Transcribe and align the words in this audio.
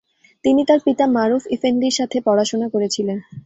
তিনি 0.45 0.61
তাঁর 0.67 0.79
পিতা 0.85 1.05
মারুফ 1.15 1.43
ইফেন্দির 1.55 1.97
সাথে 1.99 2.17
পড়াশোনা 2.27 2.67
করেছিলেন। 2.69 3.17